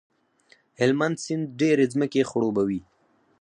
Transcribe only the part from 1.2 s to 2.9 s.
سیند ډېرې ځمکې خړوبوي.